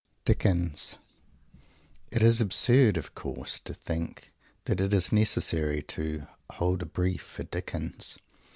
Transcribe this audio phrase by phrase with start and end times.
[0.25, 0.97] DICKENS
[2.11, 4.33] It is absurd, of course, to think
[4.65, 8.17] that it is necessary to "hold a brief" for Dickens.